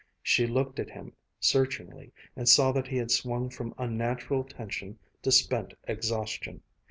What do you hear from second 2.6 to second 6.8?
that he had swung from unnatural tension to spent exhaustion.